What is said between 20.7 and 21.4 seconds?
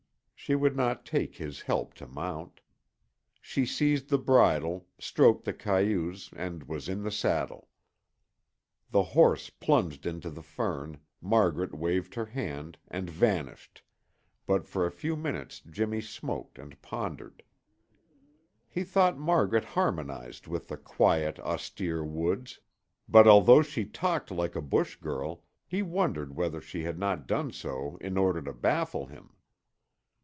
quiet,